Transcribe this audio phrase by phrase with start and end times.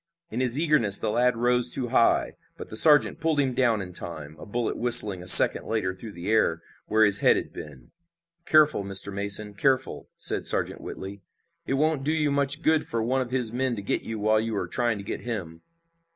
[0.31, 3.93] In his eagerness the lad rose too high, but the sergeant pulled him down in
[3.93, 7.91] time, a bullet whistling a second later through the air where his head had been.
[8.47, 9.13] "Careful, Mr.
[9.13, 9.53] Mason!
[9.53, 11.21] Careful!" said Sergeant Whitley.
[11.67, 14.39] "It won't do you much good for one of his men to get you while
[14.39, 15.61] you are trying to get him!"